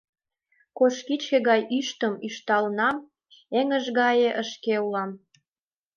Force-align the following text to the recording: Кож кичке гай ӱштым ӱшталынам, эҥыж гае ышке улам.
Кож 0.77 0.95
кичке 1.07 1.37
гай 1.49 1.61
ӱштым 1.77 2.13
ӱшталынам, 2.27 2.97
эҥыж 3.59 3.85
гае 3.99 4.29
ышке 4.41 4.75
улам. 4.85 5.11